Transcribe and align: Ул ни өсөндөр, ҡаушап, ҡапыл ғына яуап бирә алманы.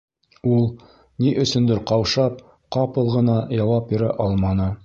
Ул 0.53 0.63
ни 1.25 1.33
өсөндөр, 1.43 1.83
ҡаушап, 1.93 2.41
ҡапыл 2.77 3.15
ғына 3.19 3.39
яуап 3.61 3.91
бирә 3.95 4.15
алманы. 4.27 4.73